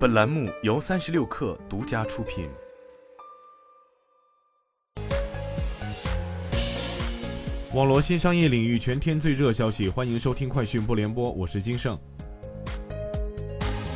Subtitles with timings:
[0.00, 2.48] 本栏目由三十六氪独家出品。
[7.74, 11.98] 网络新商业领域全天最热消息，欢迎收听快讯不联播，我是金盛。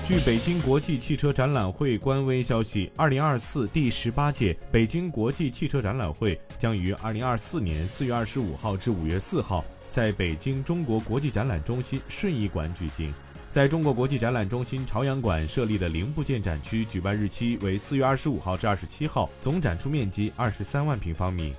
[0.05, 13.11] 据北京国际汽车展览会官微消息，二零二四第十八届北京国际汽车展览会将于二零二四年四月二十五号至五月四号在北京中国国际展览中心顺义馆举行。
[13.55, 21.55] 在中国国际展览中心朝阳馆设立的零部件展区，举办日期为四月二十五号至二十七号，总展出面积二十三万平方米。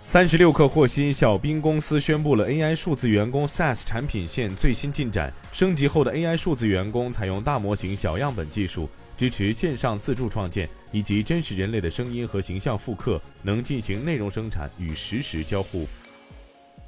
[0.00, 5.32] 三十六氪获悉，小冰公司宣布了 AI 数字员工 SaaS 产品线最新进展。
[5.52, 15.86] 升级后的 AI 数字员工采用大模型小样本技术，支持线上自助创建以及真实人类的声音和形象复刻，能进行内容生产与实时交互。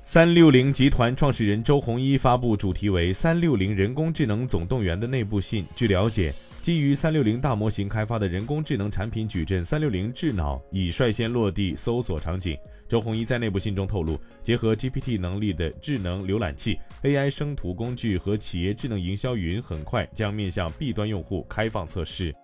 [0.03, 5.67] 三六零集团创始人周鸿祎发布主题为“三六零人工智能总动员”的内部信。
[5.77, 6.33] 据了解，
[6.63, 12.57] 基于三六零大模型开发的人工智能产品矩阵“三六零智脑”已率先落地搜索场景。
[12.89, 22.35] 周鸿祎在内部信中透露，结合 GPT 能力的智能浏览器、AI 生图工具和企业智能营销云很快将面向 B 端用户开放测试。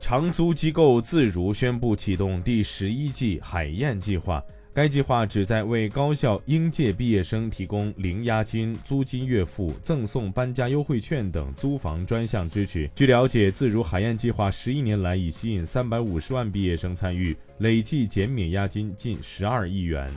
[0.00, 4.42] 长租机构自如宣布启动第十一季海燕计划。
[4.74, 12.90] 该计划旨在为高校应届毕业生提供零押金、租金月付、赠送搬家优惠券等租房专项支持。
[12.94, 20.10] 据了解，自如海燕计划十一年来已吸引三百五十万毕业生参与，累计减免押金近十二亿元。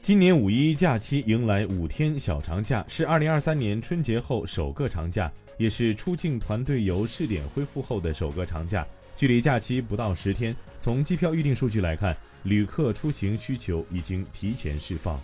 [0.00, 8.86] 今年五一假期迎来五天小长假，是二零二三年春节后首个长假，也是出境团队游试点恢复后的首个长假。
[9.16, 12.16] 距离假期不到十天，从机票预订数据来看。
[12.44, 15.20] 旅客出行需求已经提前释放。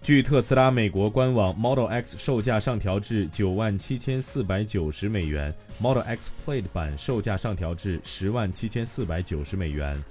[0.00, 10.02] 据特斯拉美国官网，Model X 售价上调至九万七千四百九十美元，Model X Plaid 版售价上调至十万七千四百九十美元。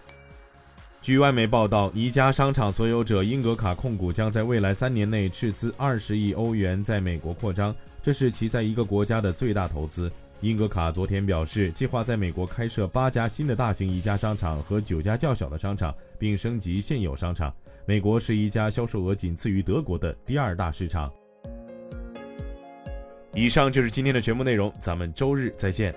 [1.02, 10.12] 据外媒报道，宜家商场所有者英格卡控股将在未来三年内斥资二十亿欧元在美国扩张，这是其在一个国家的最大投资。
[10.42, 17.52] 英格卡昨天表示，计划在美国开设八家新的大型宜家商场和九家较小的商场，并升级现有商场。
[17.86, 21.12] 美国是一家销售额仅次于德国的第二大市场。
[23.34, 25.94] 以上就是今天的全部内容，咱们周日再见。